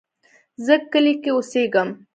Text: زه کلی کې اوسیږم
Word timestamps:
زه 0.65 0.75
کلی 0.91 1.13
کې 1.21 1.29
اوسیږم 1.33 1.89